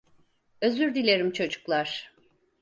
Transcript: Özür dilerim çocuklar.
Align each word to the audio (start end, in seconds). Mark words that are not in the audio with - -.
Özür 0.61 0.95
dilerim 0.95 1.31
çocuklar. 1.31 2.13